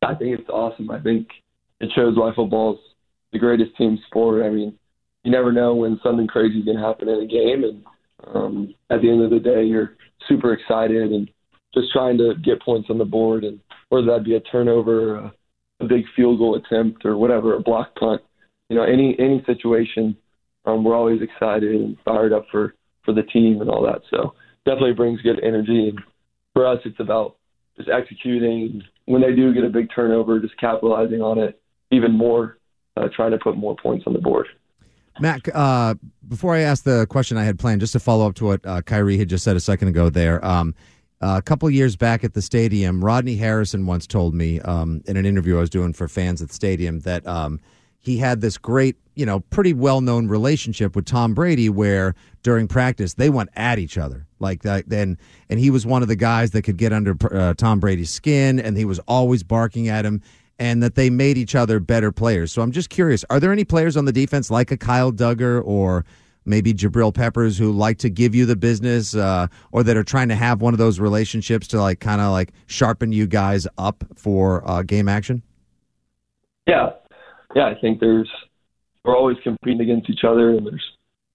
I 0.01 0.15
think 0.15 0.39
it's 0.39 0.49
awesome. 0.49 0.89
I 0.89 0.99
think 0.99 1.27
it 1.79 1.89
shows 1.93 2.17
why 2.17 2.33
football's 2.35 2.79
the 3.33 3.39
greatest 3.39 3.75
team 3.77 3.99
sport. 4.07 4.43
I 4.43 4.49
mean, 4.49 4.77
you 5.23 5.31
never 5.31 5.51
know 5.51 5.75
when 5.75 5.99
something 6.03 6.27
crazy 6.27 6.59
is 6.59 6.65
going 6.65 6.77
to 6.77 6.83
happen 6.83 7.07
in 7.07 7.21
a 7.21 7.27
game. 7.27 7.63
And 7.63 7.83
um, 8.33 8.75
at 8.89 9.01
the 9.01 9.09
end 9.09 9.21
of 9.21 9.29
the 9.29 9.39
day, 9.39 9.63
you're 9.63 9.95
super 10.27 10.53
excited 10.53 11.11
and 11.11 11.29
just 11.73 11.91
trying 11.93 12.17
to 12.17 12.33
get 12.43 12.61
points 12.61 12.89
on 12.89 12.97
the 12.97 13.05
board, 13.05 13.43
and 13.43 13.59
whether 13.91 14.07
that 14.07 14.23
be 14.23 14.35
a 14.35 14.39
turnover, 14.39 15.15
a, 15.15 15.33
a 15.81 15.85
big 15.85 16.05
field 16.15 16.39
goal 16.39 16.55
attempt, 16.55 17.05
or 17.05 17.17
whatever, 17.17 17.55
a 17.55 17.59
block 17.59 17.93
punt. 17.95 18.21
You 18.69 18.77
know, 18.77 18.83
any 18.83 19.15
any 19.19 19.43
situation, 19.45 20.15
um, 20.65 20.83
we're 20.85 20.95
always 20.95 21.21
excited 21.21 21.75
and 21.75 21.97
fired 22.05 22.31
up 22.31 22.45
for 22.49 22.73
for 23.03 23.13
the 23.13 23.23
team 23.23 23.59
and 23.59 23.69
all 23.69 23.83
that. 23.83 24.01
So 24.09 24.33
definitely 24.65 24.93
brings 24.93 25.21
good 25.21 25.43
energy. 25.43 25.89
And 25.89 25.99
for 26.53 26.65
us, 26.65 26.79
it's 26.85 26.99
about 26.99 27.35
just 27.75 27.89
executing. 27.89 28.81
When 29.05 29.21
they 29.21 29.35
do 29.35 29.53
get 29.53 29.65
a 29.65 29.69
big 29.69 29.89
turnover, 29.93 30.39
just 30.39 30.57
capitalizing 30.57 31.21
on 31.21 31.37
it 31.37 31.61
even 31.91 32.13
more, 32.13 32.59
uh, 32.95 33.09
trying 33.13 33.31
to 33.31 33.37
put 33.37 33.57
more 33.57 33.75
points 33.75 34.05
on 34.07 34.13
the 34.13 34.19
board. 34.19 34.47
Mac, 35.19 35.49
uh, 35.53 35.95
before 36.29 36.55
I 36.55 36.59
ask 36.59 36.85
the 36.85 37.05
question 37.07 37.35
I 37.35 37.43
had 37.43 37.59
planned, 37.59 37.81
just 37.81 37.91
to 37.91 37.99
follow 37.99 38.25
up 38.25 38.35
to 38.35 38.45
what 38.45 38.65
uh, 38.65 38.81
Khari 38.81 39.19
had 39.19 39.27
just 39.27 39.43
said 39.43 39.57
a 39.57 39.59
second 39.59 39.89
ago 39.89 40.09
there. 40.09 40.43
Um, 40.45 40.73
uh, 41.21 41.35
a 41.37 41.41
couple 41.41 41.69
years 41.69 41.95
back 41.95 42.23
at 42.23 42.33
the 42.33 42.41
stadium, 42.41 43.03
Rodney 43.03 43.35
Harrison 43.35 43.85
once 43.85 44.07
told 44.07 44.33
me 44.33 44.59
um, 44.61 45.03
in 45.05 45.17
an 45.17 45.25
interview 45.25 45.57
I 45.57 45.61
was 45.61 45.69
doing 45.69 45.93
for 45.93 46.07
fans 46.07 46.41
at 46.41 46.47
the 46.47 46.53
stadium 46.53 47.01
that 47.01 47.25
um, 47.27 47.59
he 47.99 48.17
had 48.17 48.41
this 48.41 48.57
great, 48.57 48.95
you 49.13 49.25
know, 49.25 49.41
pretty 49.41 49.73
well 49.73 50.01
known 50.01 50.27
relationship 50.27 50.95
with 50.95 51.05
Tom 51.05 51.35
Brady 51.35 51.69
where 51.69 52.15
during 52.41 52.67
practice 52.67 53.13
they 53.13 53.29
went 53.29 53.51
at 53.55 53.77
each 53.77 53.97
other. 53.97 54.25
Like 54.39 54.63
that, 54.63 54.89
then, 54.89 55.19
and 55.49 55.59
he 55.59 55.69
was 55.69 55.85
one 55.85 56.01
of 56.01 56.07
the 56.07 56.15
guys 56.15 56.49
that 56.51 56.63
could 56.63 56.77
get 56.77 56.91
under 56.91 57.15
uh, 57.31 57.53
Tom 57.53 57.79
Brady's 57.79 58.09
skin, 58.09 58.59
and 58.59 58.75
he 58.75 58.85
was 58.85 58.97
always 59.07 59.43
barking 59.43 59.87
at 59.87 60.03
him 60.03 60.23
and 60.57 60.81
that 60.81 60.95
they 60.95 61.11
made 61.11 61.37
each 61.37 61.53
other 61.53 61.79
better 61.79 62.11
players. 62.11 62.51
So 62.51 62.63
I'm 62.63 62.71
just 62.71 62.89
curious: 62.89 63.23
are 63.29 63.39
there 63.39 63.51
any 63.51 63.63
players 63.63 63.95
on 63.95 64.05
the 64.05 64.11
defense 64.11 64.49
like 64.49 64.71
a 64.71 64.77
Kyle 64.77 65.11
Dugger 65.11 65.61
or 65.63 66.03
maybe 66.45 66.73
Jabril 66.73 67.13
Peppers 67.13 67.57
who 67.57 67.71
like 67.71 67.99
to 67.99 68.09
give 68.09 68.35
you 68.35 68.45
the 68.45 68.55
business, 68.55 69.15
uh, 69.15 69.47
or 69.71 69.83
that 69.83 69.97
are 69.97 70.03
trying 70.03 70.29
to 70.29 70.35
have 70.35 70.61
one 70.61 70.73
of 70.73 70.77
those 70.77 70.99
relationships 70.99 71.67
to 71.67 71.81
like 71.81 71.99
kind 71.99 72.21
of 72.21 72.31
like 72.31 72.51
sharpen 72.67 73.11
you 73.11 73.27
guys 73.27 73.67
up 73.77 74.03
for 74.15 74.67
uh, 74.69 74.81
game 74.83 75.07
action? 75.07 75.41
Yeah, 76.67 76.91
yeah. 77.55 77.65
I 77.65 77.75
think 77.79 77.99
there's 77.99 78.29
we're 79.03 79.17
always 79.17 79.37
competing 79.43 79.81
against 79.81 80.09
each 80.09 80.23
other, 80.23 80.51
and 80.51 80.65
there's 80.65 80.85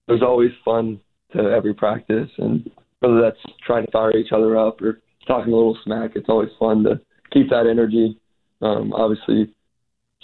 there's 0.08 0.22
always 0.22 0.52
fun 0.64 1.00
to 1.32 1.40
every 1.40 1.74
practice, 1.74 2.30
and 2.38 2.70
whether 3.00 3.20
that's 3.20 3.40
trying 3.66 3.84
to 3.84 3.90
fire 3.90 4.16
each 4.16 4.32
other 4.32 4.56
up 4.56 4.80
or 4.80 5.00
talking 5.26 5.52
a 5.52 5.56
little 5.56 5.76
smack, 5.84 6.12
it's 6.14 6.28
always 6.28 6.50
fun 6.58 6.84
to 6.84 7.00
keep 7.32 7.50
that 7.50 7.66
energy 7.66 8.18
um, 8.62 8.92
obviously, 8.92 9.54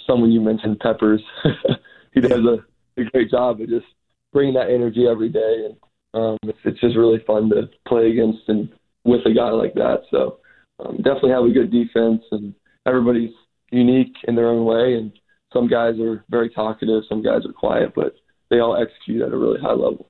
someone 0.07 0.31
you 0.31 0.41
mentioned, 0.41 0.79
Peppers, 0.79 1.21
he 2.13 2.21
does 2.21 2.31
a, 2.45 2.57
a 2.99 3.03
great 3.05 3.29
job 3.29 3.61
of 3.61 3.69
just 3.69 3.85
bringing 4.33 4.55
that 4.55 4.69
energy 4.69 5.07
every 5.07 5.29
day, 5.29 5.67
and 5.67 5.75
um, 6.13 6.37
it's, 6.43 6.59
it's 6.65 6.81
just 6.81 6.97
really 6.97 7.23
fun 7.25 7.49
to 7.49 7.69
play 7.87 8.11
against 8.11 8.41
and 8.47 8.69
with 9.05 9.25
a 9.25 9.33
guy 9.33 9.49
like 9.49 9.73
that. 9.75 10.01
So 10.11 10.39
um, 10.79 10.97
definitely 10.97 11.31
have 11.31 11.45
a 11.45 11.51
good 11.51 11.71
defense, 11.71 12.23
and 12.31 12.53
everybody's 12.85 13.31
unique 13.71 14.15
in 14.27 14.35
their 14.35 14.47
own 14.47 14.65
way. 14.65 14.95
And 14.95 15.11
some 15.51 15.67
guys 15.67 15.99
are 15.99 16.23
very 16.29 16.49
talkative, 16.49 17.03
some 17.07 17.21
guys 17.21 17.45
are 17.45 17.53
quiet, 17.53 17.93
but 17.95 18.15
they 18.49 18.59
all 18.59 18.75
execute 18.75 19.21
at 19.21 19.31
a 19.31 19.37
really 19.37 19.59
high 19.59 19.69
level. 19.71 20.09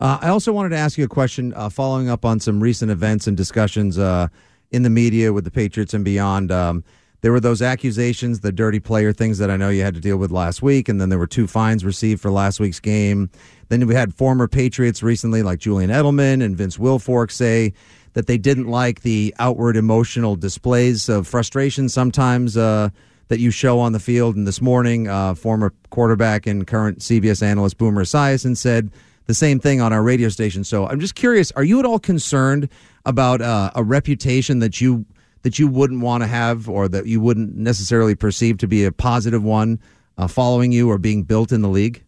Uh, 0.00 0.18
I 0.20 0.28
also 0.28 0.52
wanted 0.52 0.70
to 0.70 0.78
ask 0.78 0.98
you 0.98 1.04
a 1.04 1.08
question 1.08 1.54
uh, 1.54 1.68
following 1.68 2.08
up 2.08 2.24
on 2.24 2.40
some 2.40 2.60
recent 2.60 2.90
events 2.90 3.26
and 3.26 3.36
discussions 3.36 3.98
uh, 3.98 4.28
in 4.70 4.82
the 4.82 4.90
media 4.90 5.32
with 5.32 5.44
the 5.44 5.50
Patriots 5.50 5.94
and 5.94 6.04
beyond. 6.04 6.50
Um, 6.50 6.84
there 7.22 7.30
were 7.30 7.40
those 7.40 7.62
accusations, 7.62 8.40
the 8.40 8.52
dirty 8.52 8.80
player 8.80 9.12
things 9.12 9.38
that 9.38 9.50
I 9.50 9.56
know 9.56 9.68
you 9.68 9.82
had 9.82 9.94
to 9.94 10.00
deal 10.00 10.16
with 10.16 10.32
last 10.32 10.60
week, 10.60 10.88
and 10.88 11.00
then 11.00 11.08
there 11.08 11.20
were 11.20 11.28
two 11.28 11.46
fines 11.46 11.84
received 11.84 12.20
for 12.20 12.30
last 12.30 12.58
week's 12.58 12.80
game. 12.80 13.30
Then 13.68 13.86
we 13.86 13.94
had 13.94 14.12
former 14.12 14.48
Patriots 14.48 15.02
recently, 15.04 15.42
like 15.42 15.60
Julian 15.60 15.90
Edelman 15.90 16.42
and 16.42 16.56
Vince 16.56 16.78
Wilfork, 16.78 17.30
say 17.30 17.72
that 18.14 18.26
they 18.26 18.38
didn't 18.38 18.66
like 18.66 19.02
the 19.02 19.32
outward 19.38 19.76
emotional 19.76 20.34
displays 20.34 21.08
of 21.08 21.28
frustration 21.28 21.88
sometimes 21.88 22.56
uh, 22.56 22.90
that 23.28 23.38
you 23.38 23.52
show 23.52 23.78
on 23.78 23.92
the 23.92 24.00
field. 24.00 24.34
And 24.34 24.46
this 24.46 24.60
morning, 24.60 25.06
uh, 25.06 25.36
former 25.36 25.72
quarterback 25.90 26.48
and 26.48 26.66
current 26.66 26.98
CBS 26.98 27.40
analyst 27.40 27.78
Boomer 27.78 28.04
Esiason 28.04 28.56
said 28.56 28.90
the 29.26 29.34
same 29.34 29.60
thing 29.60 29.80
on 29.80 29.92
our 29.92 30.02
radio 30.02 30.28
station. 30.28 30.64
So 30.64 30.88
I'm 30.88 30.98
just 30.98 31.14
curious: 31.14 31.52
Are 31.52 31.64
you 31.64 31.78
at 31.78 31.86
all 31.86 32.00
concerned 32.00 32.68
about 33.06 33.40
uh, 33.40 33.70
a 33.76 33.84
reputation 33.84 34.58
that 34.58 34.80
you 34.80 35.06
that 35.42 35.58
you 35.58 35.68
wouldn't 35.68 36.00
want 36.00 36.22
to 36.22 36.26
have, 36.26 36.68
or 36.68 36.88
that 36.88 37.06
you 37.06 37.20
wouldn't 37.20 37.56
necessarily 37.56 38.14
perceive 38.14 38.58
to 38.58 38.66
be 38.66 38.84
a 38.84 38.92
positive 38.92 39.42
one, 39.42 39.80
uh, 40.18 40.28
following 40.28 40.72
you 40.72 40.90
or 40.90 40.98
being 40.98 41.22
built 41.22 41.52
in 41.52 41.62
the 41.62 41.68
league? 41.68 42.02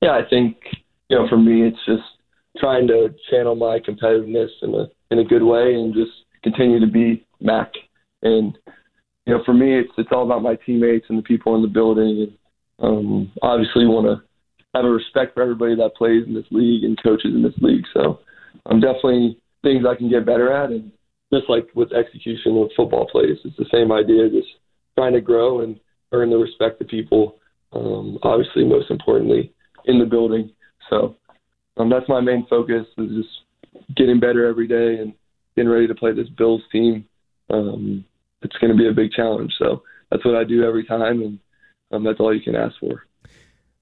Yeah, 0.00 0.12
I 0.12 0.22
think 0.28 0.56
you 1.10 1.18
know, 1.18 1.28
for 1.28 1.36
me, 1.36 1.66
it's 1.66 1.84
just 1.84 2.02
trying 2.58 2.86
to 2.86 3.14
channel 3.30 3.56
my 3.56 3.80
competitiveness 3.80 4.48
in 4.62 4.74
a 4.74 4.86
in 5.10 5.18
a 5.18 5.24
good 5.24 5.42
way 5.42 5.74
and 5.74 5.92
just 5.92 6.12
continue 6.42 6.80
to 6.80 6.86
be 6.86 7.26
Mac. 7.40 7.72
And 8.22 8.56
you 9.26 9.34
know, 9.34 9.42
for 9.44 9.52
me, 9.52 9.78
it's 9.78 9.90
it's 9.98 10.10
all 10.12 10.24
about 10.24 10.42
my 10.42 10.56
teammates 10.64 11.06
and 11.08 11.18
the 11.18 11.22
people 11.22 11.56
in 11.56 11.62
the 11.62 11.68
building, 11.68 12.28
and 12.28 12.88
um, 12.88 13.32
obviously 13.42 13.86
want 13.86 14.06
to 14.06 14.24
have 14.74 14.84
a 14.84 14.88
respect 14.88 15.34
for 15.34 15.42
everybody 15.42 15.74
that 15.74 15.96
plays 15.96 16.24
in 16.26 16.32
this 16.32 16.46
league 16.52 16.84
and 16.84 17.02
coaches 17.02 17.34
in 17.34 17.42
this 17.42 17.58
league. 17.60 17.84
So, 17.92 18.20
I'm 18.66 18.80
definitely 18.80 19.36
things 19.62 19.84
I 19.84 19.96
can 19.96 20.08
get 20.08 20.24
better 20.24 20.52
at, 20.52 20.70
and 20.70 20.92
just 21.32 21.48
like 21.48 21.68
with 21.74 21.92
execution 21.92 22.56
of 22.56 22.70
football 22.76 23.06
plays, 23.10 23.38
it's 23.44 23.56
the 23.56 23.66
same 23.72 23.92
idea. 23.92 24.28
Just 24.28 24.48
trying 24.96 25.12
to 25.12 25.20
grow 25.20 25.60
and 25.60 25.78
earn 26.12 26.30
the 26.30 26.36
respect 26.36 26.80
of 26.80 26.88
people. 26.88 27.36
Um, 27.72 28.18
obviously, 28.22 28.64
most 28.64 28.90
importantly, 28.90 29.52
in 29.84 29.98
the 29.98 30.06
building. 30.06 30.50
So 30.88 31.16
um, 31.76 31.88
that's 31.88 32.08
my 32.08 32.20
main 32.20 32.46
focus 32.50 32.86
is 32.98 33.10
just 33.10 33.94
getting 33.96 34.18
better 34.18 34.46
every 34.46 34.66
day 34.66 35.00
and 35.00 35.14
getting 35.56 35.70
ready 35.70 35.86
to 35.86 35.94
play 35.94 36.12
this 36.12 36.28
Bills 36.36 36.62
team. 36.72 37.06
Um, 37.48 38.04
it's 38.42 38.56
going 38.56 38.72
to 38.72 38.76
be 38.76 38.88
a 38.88 38.92
big 38.92 39.12
challenge. 39.12 39.52
So 39.58 39.82
that's 40.10 40.24
what 40.24 40.34
I 40.34 40.44
do 40.44 40.64
every 40.64 40.84
time, 40.84 41.22
and 41.22 41.38
um, 41.92 42.04
that's 42.04 42.18
all 42.18 42.34
you 42.34 42.42
can 42.42 42.56
ask 42.56 42.74
for. 42.80 43.04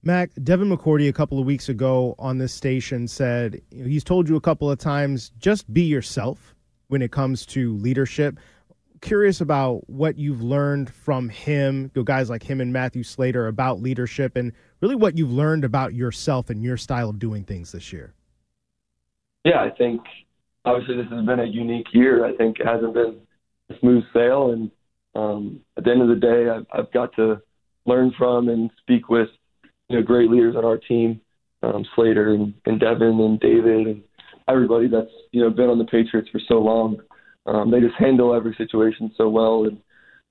Mac, 0.03 0.31
Devin 0.43 0.69
McCourty 0.71 1.09
a 1.09 1.13
couple 1.13 1.41
of 1.41 1.47
weeks 1.47 1.69
ago 1.69 2.15
on 2.19 2.39
this 2.39 2.53
station 2.53 3.09
said 3.09 3.61
he's 3.71 4.05
told 4.05 4.29
you 4.29 4.37
a 4.37 4.41
couple 4.41 4.71
of 4.71 4.79
times 4.79 5.33
just 5.39 5.73
be 5.73 5.83
yourself 5.83 6.55
when 6.89 7.03
it 7.03 7.13
comes 7.13 7.47
to 7.47 7.77
leadership. 7.77 8.39
Curious 9.01 9.41
about 9.41 9.89
what 9.89 10.19
you've 10.19 10.43
learned 10.43 10.91
from 10.93 11.29
him, 11.29 11.91
guys 12.05 12.29
like 12.29 12.43
him 12.43 12.61
and 12.61 12.73
Matthew 12.73 13.05
Slater 13.05 13.47
about 13.47 13.81
leadership, 13.81 14.35
and 14.35 14.53
really 14.81 14.97
what 14.97 15.17
you've 15.17 15.31
learned 15.31 15.65
about 15.65 15.95
yourself 15.95 16.51
and 16.51 16.63
your 16.65 16.77
style 16.77 17.09
of 17.09 17.19
doing 17.19 17.45
things 17.45 17.71
this 17.71 17.93
year. 17.93 18.15
Yeah, 19.45 19.61
I 19.61 19.71
think 19.71 20.01
obviously 20.65 20.97
this 20.97 21.07
has 21.11 21.25
been 21.25 21.41
a 21.41 21.45
unique 21.45 21.87
year. 21.93 22.25
I 22.25 22.35
think 22.37 22.59
it 22.59 22.67
hasn't 22.67 22.93
been 22.93 23.21
a 23.71 23.79
smooth 23.79 24.03
sail, 24.13 24.51
and 24.51 24.71
um, 25.15 25.61
at 25.77 25.85
the 25.85 25.91
end 25.91 26.03
of 26.03 26.09
the 26.09 26.17
day, 26.17 26.49
I've, 26.49 26.67
I've 26.73 26.93
got 26.93 27.15
to 27.17 27.41
learn 27.87 28.13
from 28.19 28.49
and 28.49 28.71
speak 28.81 29.09
with 29.09 29.29
you 29.89 29.97
know 29.97 30.03
great 30.03 30.31
leaders 30.31 30.57
on 30.57 30.65
our 30.65 30.77
team, 30.77 31.21
um, 31.63 31.87
Slater 31.95 32.35
and, 32.35 32.53
and 32.67 32.81
Devin 32.81 33.21
and 33.21 33.41
David 33.41 33.87
and 33.87 34.03
everybody 34.49 34.89
that's 34.89 35.11
you 35.33 35.43
know 35.43 35.51
been 35.51 35.69
on 35.69 35.79
the 35.79 35.85
Patriots 35.85 36.29
for 36.31 36.41
so 36.49 36.55
long. 36.55 36.99
Um, 37.47 37.71
they 37.71 37.81
just 37.81 37.95
handle 37.99 38.35
every 38.35 38.55
situation 38.57 39.13
so 39.17 39.29
well, 39.29 39.65
and 39.65 39.79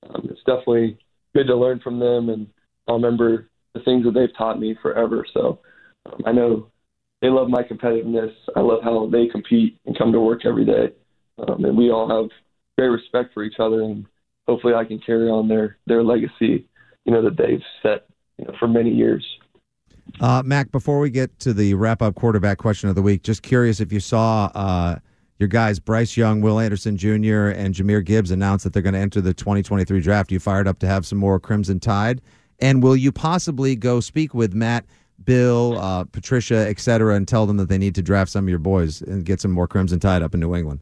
um, 0.09 0.27
it's 0.29 0.43
definitely 0.45 0.97
good 1.35 1.47
to 1.47 1.55
learn 1.55 1.79
from 1.79 1.99
them. 1.99 2.29
And 2.29 2.47
I'll 2.87 2.95
remember 2.95 3.49
the 3.73 3.81
things 3.81 4.05
that 4.05 4.13
they've 4.13 4.35
taught 4.37 4.59
me 4.59 4.75
forever. 4.81 5.25
So 5.33 5.59
um, 6.05 6.21
I 6.25 6.31
know 6.31 6.67
they 7.21 7.29
love 7.29 7.49
my 7.49 7.63
competitiveness. 7.63 8.33
I 8.55 8.61
love 8.61 8.79
how 8.83 9.09
they 9.11 9.27
compete 9.27 9.79
and 9.85 9.97
come 9.97 10.11
to 10.11 10.19
work 10.19 10.45
every 10.45 10.65
day, 10.65 10.93
um, 11.47 11.65
and 11.65 11.77
we 11.77 11.91
all 11.91 12.09
have 12.09 12.29
great 12.77 12.89
respect 12.89 13.33
for 13.33 13.43
each 13.43 13.59
other. 13.59 13.81
And 13.81 14.05
hopefully, 14.47 14.73
I 14.73 14.85
can 14.85 14.99
carry 14.99 15.29
on 15.29 15.47
their 15.47 15.77
their 15.87 16.03
legacy, 16.03 16.67
you 17.05 17.11
know, 17.11 17.23
that 17.23 17.37
they've 17.37 17.63
set 17.81 18.07
you 18.37 18.45
know 18.45 18.53
for 18.59 18.67
many 18.67 18.91
years. 18.91 19.25
Uh, 20.19 20.41
Mac, 20.45 20.71
before 20.71 20.99
we 20.99 21.09
get 21.09 21.37
to 21.39 21.53
the 21.53 21.73
wrap 21.73 22.01
up 22.01 22.15
quarterback 22.15 22.57
question 22.57 22.89
of 22.89 22.95
the 22.95 23.01
week, 23.01 23.23
just 23.23 23.43
curious 23.43 23.79
if 23.79 23.91
you 23.91 23.99
saw 23.99 24.51
uh, 24.55 24.95
your 25.39 25.47
guys, 25.47 25.79
Bryce 25.79 26.17
Young, 26.17 26.41
Will 26.41 26.59
Anderson 26.59 26.97
Jr., 26.97 27.49
and 27.49 27.75
Jahmyr 27.75 28.03
Gibbs, 28.03 28.31
announce 28.31 28.63
that 28.63 28.73
they're 28.73 28.81
going 28.81 28.93
to 28.93 28.99
enter 28.99 29.21
the 29.21 29.33
2023 29.33 29.99
draft. 30.01 30.31
You 30.31 30.39
fired 30.39 30.67
up 30.67 30.79
to 30.79 30.87
have 30.87 31.05
some 31.05 31.19
more 31.19 31.39
Crimson 31.39 31.79
Tide? 31.79 32.21
And 32.59 32.81
will 32.81 32.95
you 32.95 33.11
possibly 33.11 33.75
go 33.75 33.99
speak 33.99 34.33
with 34.33 34.53
Matt, 34.53 34.85
Bill, 35.23 35.77
uh, 35.77 36.05
Patricia, 36.05 36.67
et 36.67 36.79
cetera, 36.79 37.15
and 37.15 37.27
tell 37.27 37.45
them 37.45 37.57
that 37.57 37.69
they 37.69 37.77
need 37.77 37.93
to 37.95 38.01
draft 38.01 38.31
some 38.31 38.45
of 38.45 38.49
your 38.49 38.59
boys 38.59 39.01
and 39.01 39.25
get 39.25 39.39
some 39.39 39.51
more 39.51 39.67
Crimson 39.67 39.99
Tide 39.99 40.23
up 40.23 40.33
in 40.33 40.39
New 40.39 40.55
England? 40.55 40.79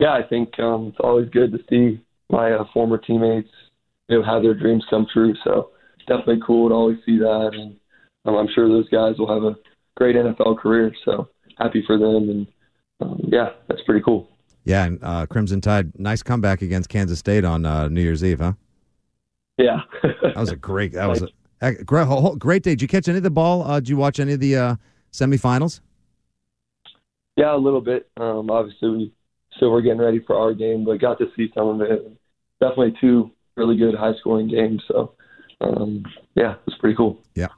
Yeah, 0.00 0.12
I 0.12 0.22
think 0.22 0.58
um, 0.58 0.88
it's 0.88 0.98
always 1.00 1.28
good 1.28 1.52
to 1.52 1.58
see 1.70 2.04
my 2.28 2.52
uh, 2.52 2.64
former 2.72 2.98
teammates 2.98 3.50
you 4.08 4.18
know, 4.18 4.24
have 4.24 4.42
their 4.42 4.54
dreams 4.54 4.84
come 4.90 5.06
true. 5.12 5.34
So 5.44 5.70
definitely 6.06 6.40
cool 6.46 6.68
to 6.68 6.74
always 6.74 6.98
see 7.04 7.18
that. 7.18 7.50
And 7.52 7.76
um, 8.24 8.36
I'm 8.36 8.48
sure 8.54 8.68
those 8.68 8.88
guys 8.88 9.18
will 9.18 9.32
have 9.32 9.44
a 9.44 9.56
great 9.96 10.16
NFL 10.16 10.58
career. 10.58 10.92
So 11.04 11.28
happy 11.58 11.82
for 11.86 11.98
them, 11.98 12.28
and 12.30 12.46
um, 13.00 13.20
yeah, 13.28 13.50
that's 13.68 13.82
pretty 13.82 14.02
cool. 14.02 14.28
Yeah, 14.64 14.84
and 14.84 14.98
uh, 15.02 15.26
Crimson 15.26 15.60
Tide, 15.60 15.98
nice 15.98 16.22
comeback 16.22 16.62
against 16.62 16.88
Kansas 16.88 17.18
State 17.18 17.44
on 17.44 17.66
uh, 17.66 17.88
New 17.88 18.00
Year's 18.00 18.24
Eve, 18.24 18.40
huh? 18.40 18.54
Yeah, 19.58 19.80
that 20.02 20.36
was 20.36 20.50
a 20.50 20.56
great. 20.56 20.92
That 20.92 21.08
was 21.08 21.22
a, 21.22 21.28
a 21.60 21.74
great, 21.84 22.08
great 22.38 22.62
day. 22.62 22.70
Did 22.70 22.82
you 22.82 22.88
catch 22.88 23.08
any 23.08 23.18
of 23.18 23.22
the 23.22 23.30
ball? 23.30 23.62
Uh, 23.62 23.80
did 23.80 23.88
you 23.88 23.96
watch 23.96 24.18
any 24.18 24.32
of 24.32 24.40
the 24.40 24.56
uh, 24.56 24.76
semifinals? 25.12 25.80
Yeah, 27.36 27.54
a 27.54 27.58
little 27.58 27.80
bit. 27.80 28.08
Um, 28.16 28.50
obviously, 28.50 28.90
we 28.90 29.12
still 29.56 29.70
were 29.70 29.82
getting 29.82 30.00
ready 30.00 30.20
for 30.20 30.36
our 30.36 30.54
game, 30.54 30.84
but 30.84 31.00
got 31.00 31.18
to 31.18 31.26
see 31.36 31.50
some 31.54 31.68
of 31.68 31.80
it. 31.80 32.10
Definitely 32.60 32.96
two 33.00 33.30
really 33.56 33.76
good 33.76 33.94
high 33.94 34.14
scoring 34.20 34.48
games. 34.48 34.82
So, 34.88 35.14
um, 35.60 36.04
yeah, 36.34 36.54
it's 36.66 36.78
pretty 36.78 36.96
cool. 36.96 37.20
Yeah. 37.34 37.48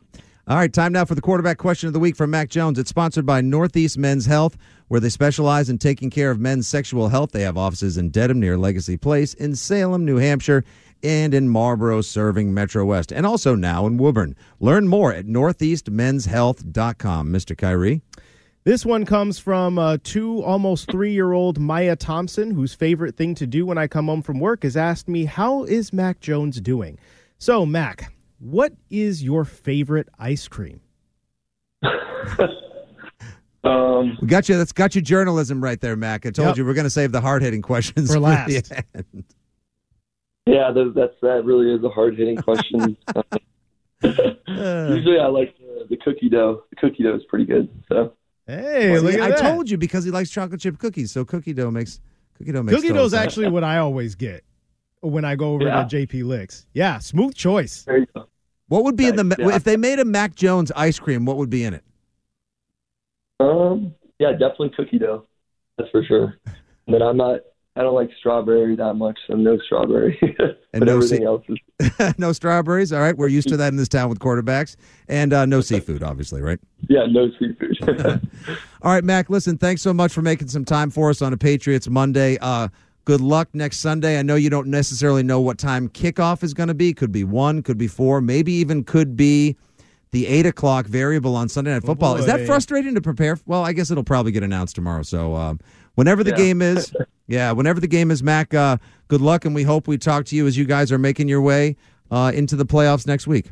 All 0.49 0.57
right, 0.57 0.73
time 0.73 0.93
now 0.93 1.05
for 1.05 1.17
the 1.17 1.21
quarterback 1.21 1.59
question 1.59 1.89
of 1.89 1.93
the 1.93 1.99
week 1.99 2.15
from 2.15 2.31
Mac 2.31 2.51
Jones. 2.51 2.79
It's 2.79 2.89
sponsored 2.89 3.27
by 3.27 3.41
Northeast 3.41 3.99
Men's 3.99 4.27
Health, 4.27 4.57
where 4.87 5.01
they 5.01 5.09
specialize 5.09 5.69
in 5.69 5.79
taking 5.79 6.09
care 6.09 6.31
of 6.31 6.39
men's 6.39 6.69
sexual 6.69 7.09
health. 7.09 7.33
They 7.33 7.43
have 7.43 7.59
offices 7.59 7.99
in 7.99 8.11
Dedham 8.11 8.39
near 8.39 8.57
Legacy 8.57 8.97
Place, 8.97 9.35
in 9.35 9.57
Salem, 9.57 10.05
New 10.05 10.19
Hampshire, 10.19 10.63
and 11.03 11.35
in 11.35 11.49
Marlborough, 11.49 12.03
serving 12.03 12.55
Metro 12.55 12.85
West, 12.85 13.13
and 13.13 13.27
also 13.27 13.57
now 13.57 13.89
in 13.89 13.97
Woburn. 13.97 14.37
Learn 14.61 14.87
more 14.87 15.13
at 15.13 15.27
northeastmenshealth.com. 15.27 17.29
Mr. 17.29 17.57
Khari. 17.57 18.03
This 18.63 18.87
one 18.87 19.05
comes 19.05 19.39
from 19.39 19.79
uh, 19.79 19.99
two 20.03 20.43
almost 20.43 20.91
three 20.91 21.13
year 21.13 21.33
old 21.33 21.61
Maya 21.61 21.95
Thompson, 21.97 22.53
whose 22.53 22.75
favorite 22.75 23.17
thing 23.17 23.35
to 23.37 23.47
do 23.47 23.65
when 23.67 23.79
I 23.79 23.87
come 23.87 24.07
home 24.07 24.23
from 24.23 24.41
work 24.41 24.65
is 24.65 24.77
ask 24.77 25.07
me, 25.09 25.25
How 25.25 25.63
is 25.65 25.93
Mac 25.93 26.21
Jones 26.21 26.61
doing? 26.61 26.99
So, 27.39 27.67
Mac, 27.67 28.13
what 28.39 28.73
is 28.91 29.23
your 29.23 29.45
favorite 29.45 30.09
ice 30.19 30.49
cream? 30.49 30.81
um, 33.63 34.17
we 34.21 34.27
got 34.27 34.49
you. 34.49 34.57
That's 34.57 34.73
got 34.73 34.95
you 34.95 35.03
journalism 35.03 35.63
right 35.63 35.79
there, 35.81 35.97
Mac. 35.97 36.25
I 36.25 36.31
told 36.31 36.49
yep. 36.49 36.57
you 36.57 36.65
we're 36.65 36.75
going 36.75 36.85
to 36.85 36.91
save 36.91 37.13
the 37.13 37.21
hard 37.21 37.43
hitting 37.43 37.61
questions 37.61 38.11
for 38.11 38.19
last. 38.19 38.73
yeah, 40.47 40.73
that's 40.73 41.15
that 41.21 41.43
really 41.45 41.73
is 41.75 41.85
a 41.85 41.91
hard 41.91 42.17
hitting 42.17 42.37
question. 42.37 42.97
Usually, 44.03 45.19
I 45.19 45.27
like 45.27 45.57
the, 45.59 45.87
the, 45.91 45.97
cookie 45.99 46.31
dough. 46.31 46.65
The 46.71 46.77
cookie 46.77 47.03
dough 47.03 47.17
is 47.17 47.25
pretty 47.29 47.45
good. 47.45 47.69
So, 47.91 48.15
hey, 48.47 48.93
well, 48.93 49.07
I 49.09 49.29
that. 49.29 49.39
told 49.39 49.69
you 49.69 49.77
because 49.77 50.05
he 50.05 50.11
likes 50.11 50.31
chocolate 50.31 50.61
chip 50.61 50.79
cookies. 50.79 51.13
So 51.13 51.27
cookie 51.27 51.53
dough 51.53 51.71
makes 51.71 52.01
cookie 52.39 52.53
dough 52.53 52.63
makes 52.63 52.77
cookie 52.77 52.95
dough 52.95 53.05
is 53.05 53.13
actually 53.15 53.49
what 53.49 53.63
I 53.63 53.79
always 53.79 54.15
get 54.15 54.43
when 55.01 55.25
I 55.25 55.37
go 55.37 55.55
over 55.55 55.65
yeah. 55.65 55.85
to 55.85 55.97
JP 55.97 56.25
Licks. 56.25 56.67
Yeah, 56.73 56.99
smooth 56.99 57.35
choice. 57.35 57.87
What 58.69 58.85
would 58.85 58.97
be 58.97 59.07
in 59.07 59.17
the 59.17 59.37
yeah. 59.39 59.55
if 59.55 59.65
they 59.65 59.77
made 59.77 59.99
a 59.99 60.05
Mac 60.05 60.35
Jones 60.35 60.73
ice 60.75 60.99
cream? 60.99 61.25
What 61.25 61.37
would 61.37 61.51
be 61.51 61.65
in 61.65 61.75
it? 61.75 61.85
Um, 63.39 63.95
yeah, 64.19 64.33
definitely 64.33 64.71
cookie 64.77 64.99
dough. 64.99 65.27
That's 65.79 65.91
for 65.91 66.03
sure. 66.05 66.35
but 66.87 67.03
I'm 67.03 67.17
not 67.17 67.41
I 67.77 67.83
don't 67.83 67.95
like 67.95 68.11
strawberry 68.19 68.75
that 68.77 68.95
much, 68.95 69.19
so 69.27 69.35
no 69.35 69.59
strawberry. 69.59 70.19
And 70.73 70.81
but 70.81 70.87
no 70.89 70.97
everything 70.97 71.21
se- 71.21 71.25
else 71.25 71.45
is 71.49 72.15
no 72.19 72.33
strawberries. 72.35 72.93
All 72.93 73.01
right, 73.01 73.17
we're 73.17 73.29
used 73.29 73.49
to 73.49 73.57
that 73.57 73.69
in 73.69 73.77
this 73.77 73.89
town 73.89 74.11
with 74.11 74.19
quarterbacks, 74.19 74.77
and 75.09 75.33
uh, 75.33 75.47
no 75.47 75.63
seafood, 75.63 76.03
obviously, 76.03 76.43
right? 76.43 76.59
yeah, 76.91 77.07
no 77.09 77.31
seafood. 77.39 78.29
All 78.83 78.93
right, 78.93 79.03
Mac. 79.03 79.31
Listen, 79.31 79.57
thanks 79.57 79.81
so 79.81 79.95
much 79.95 80.13
for 80.13 80.21
making 80.21 80.49
some 80.49 80.67
time 80.67 80.91
for 80.91 81.09
us 81.09 81.23
on 81.23 81.33
a 81.33 81.39
Patriots 81.39 81.89
Monday. 81.89 82.37
Uh, 82.43 82.69
good 83.07 83.23
luck 83.23 83.49
next 83.55 83.79
Sunday. 83.79 84.19
I 84.19 84.23
know 84.23 84.35
you 84.35 84.51
don't 84.51 84.67
necessarily 84.67 85.23
know 85.23 85.41
what 85.41 85.57
time 85.57 85.89
kickoff 85.89 86.43
is 86.43 86.53
going 86.53 86.69
to 86.69 86.75
be. 86.75 86.93
Could 86.93 87.13
be 87.13 87.25
one, 87.25 87.63
could 87.63 87.79
be 87.79 87.87
four, 87.89 88.21
maybe 88.21 88.53
even 88.53 88.85
could 88.85 89.17
be 89.17 89.57
the 90.11 90.27
eight 90.27 90.45
o'clock 90.45 90.87
variable 90.87 91.35
on 91.35 91.49
Sunday 91.49 91.73
Night 91.73 91.85
Football. 91.85 92.17
is 92.17 92.27
that 92.27 92.47
frustrating 92.47 92.95
to 92.95 93.01
prepare? 93.01 93.39
Well, 93.47 93.65
I 93.65 93.73
guess 93.73 93.91
it'll 93.91 94.05
probably 94.05 94.33
get 94.33 94.43
announced 94.43 94.75
tomorrow. 94.75 95.03
So 95.03 95.35
um, 95.35 95.59
whenever 95.95 96.23
the 96.23 96.31
Yeah. 96.31 96.37
game 96.37 96.61
is, 96.63 96.93
yeah, 97.27 97.53
whenever 97.53 97.81
the 97.81 97.89
game 97.89 98.11
is, 98.11 98.23
Mac. 98.23 98.53
Uh, 98.53 98.77
good 99.09 99.21
luck, 99.21 99.45
and 99.45 99.55
we 99.55 99.63
hope 99.63 99.89
we 99.89 99.97
talk 99.99 100.27
to 100.27 100.37
you 100.37 100.47
as 100.47 100.57
you 100.59 100.65
guys 100.67 100.93
are 100.93 100.99
making 100.99 101.29
your 101.29 101.41
way 101.41 101.77
uh, 102.11 102.33
into 102.35 102.57
the 102.57 102.67
playoffs 102.67 103.07
next 103.07 103.27
week. 103.27 103.51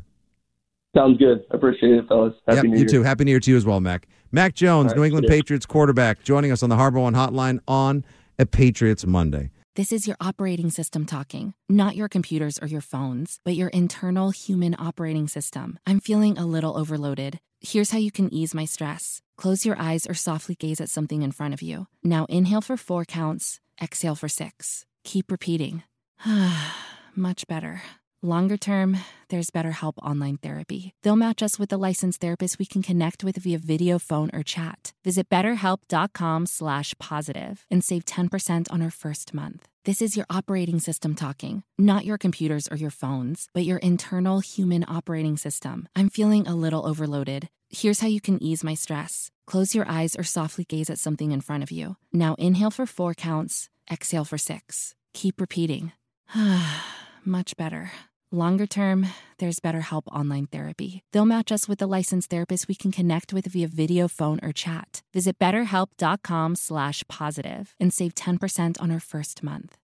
Sounds 0.97 1.19
good. 1.19 1.45
Appreciate 1.51 1.93
it, 1.93 2.09
fellas. 2.09 2.35
Happy 2.47 2.57
yep, 2.57 2.65
New 2.67 2.71
you 2.73 2.79
Year. 2.79 2.89
too. 2.89 3.03
Happy 3.03 3.25
New 3.25 3.33
Year 3.33 3.41
to 3.41 3.51
you 3.51 3.57
as 3.57 3.67
well, 3.67 3.81
Mac. 3.81 4.07
Mac 4.31 4.55
Jones, 4.55 4.87
All 4.87 4.89
right, 4.91 4.97
New 4.99 5.05
England 5.05 5.27
cheers. 5.29 5.39
Patriots 5.41 5.67
quarterback, 5.67 6.23
joining 6.23 6.53
us 6.53 6.63
on 6.63 6.71
the 6.71 6.77
HarborOne 6.77 7.15
Hotline 7.15 7.59
on 7.67 8.05
a 8.39 8.47
Patriots 8.47 9.07
Monday. 9.07 9.51
This 9.77 9.91
is 9.91 10.07
your 10.07 10.17
operating 10.21 10.71
system 10.71 11.05
talking, 11.05 11.55
not 11.69 11.97
your 11.97 12.09
computers 12.09 12.59
or 12.61 12.69
your 12.69 12.81
phones, 12.81 13.41
but 13.45 13.57
your 13.57 13.69
internal 13.69 14.31
human 14.31 14.77
operating 14.79 15.27
system. 15.27 15.79
I'm 15.87 16.01
feeling 16.01 16.39
a 16.39 16.47
little 16.47 16.77
overloaded. 16.79 17.41
Here's 17.61 17.91
how 17.91 17.99
you 17.99 18.13
can 18.13 18.33
ease 18.33 18.55
my 18.55 18.67
stress. 18.67 19.21
Close 19.37 19.67
your 19.67 19.77
eyes 19.79 20.07
or 20.07 20.15
softly 20.15 20.55
gaze 20.55 20.81
at 20.81 20.91
something 20.91 21.23
in 21.23 21.33
front 21.33 21.55
of 21.55 21.63
you. 21.63 21.87
Now 22.05 22.25
inhale 22.27 22.61
for 22.61 22.77
four 22.77 23.05
counts, 23.05 23.59
exhale 23.83 24.15
for 24.15 24.29
six. 24.29 24.85
Keep 25.03 25.31
repeating. 25.31 25.83
Much 27.17 27.47
better. 27.49 27.83
Longer 28.25 28.57
term, 28.57 28.97
there's 29.29 29.51
BetterHelp 29.51 29.99
Online 29.99 30.39
Therapy. 30.39 30.95
They'll 31.03 31.15
match 31.15 31.43
us 31.43 31.59
with 31.59 31.71
a 31.75 31.77
licensed 31.77 32.23
therapist 32.23 32.59
we 32.59 32.65
can 32.65 32.81
connect 32.81 33.23
with 33.23 33.37
via 33.37 33.59
video, 33.59 33.99
phone, 33.99 34.31
or 34.33 34.43
chat. 34.43 34.95
Visit 35.05 35.29
betterhelp.com 35.29 36.47
slash 36.47 36.95
positive 36.99 37.67
and 37.71 37.85
save 37.85 38.07
10% 38.07 38.73
on 38.73 38.81
our 38.81 38.91
first 38.91 39.35
month. 39.35 39.69
This 39.85 40.01
is 40.01 40.17
your 40.17 40.25
operating 40.31 40.81
system 40.81 41.15
talking, 41.15 41.65
not 41.77 42.07
your 42.07 42.17
computers 42.17 42.67
or 42.67 42.79
your 42.79 42.89
phones, 42.89 43.49
but 43.53 43.67
your 43.67 43.77
internal 43.81 44.41
human 44.41 44.87
operating 44.89 45.37
system. 45.37 45.87
I'm 45.95 46.09
feeling 46.09 46.47
a 46.47 46.55
little 46.55 46.87
overloaded. 46.87 47.51
Here's 47.69 48.01
how 48.01 48.09
you 48.09 48.23
can 48.23 48.43
ease 48.43 48.65
my 48.65 48.73
stress. 48.73 49.31
Close 49.47 49.75
your 49.75 49.87
eyes 49.87 50.17
or 50.17 50.25
softly 50.25 50.65
gaze 50.65 50.89
at 50.89 50.99
something 50.99 51.31
in 51.33 51.43
front 51.43 51.63
of 51.63 51.71
you. 51.71 51.97
Now 52.11 52.37
inhale 52.39 52.71
for 52.71 52.87
four 52.87 53.13
counts, 53.13 53.69
exhale 53.93 54.25
for 54.25 54.39
six. 54.39 54.95
Keep 55.13 55.43
repeating. 55.43 55.93
Much 57.27 57.55
better. 57.59 57.93
Longer 58.35 58.67
term, 58.67 59.07
there's 59.39 59.61
BetterHelp 59.61 60.09
Online 60.09 60.49
Therapy. 60.49 61.03
They'll 61.13 61.25
match 61.25 61.53
us 61.53 61.69
with 61.69 61.81
a 61.81 61.87
licensed 61.87 62.31
therapist 62.31 62.67
we 62.67 62.75
can 62.75 62.91
connect 62.91 63.33
with 63.33 63.47
via 63.47 63.69
video, 63.69 64.09
phone, 64.09 64.41
or 64.43 64.51
chat. 64.53 65.03
Visit 65.13 65.39
betterhelp.com 65.39 66.57
slash 66.57 67.05
positive 67.09 67.77
and 67.79 67.95
save 67.95 68.17
10% 68.17 68.83
on 68.83 68.91
our 68.91 68.99
first 68.99 69.45
month. 69.45 69.77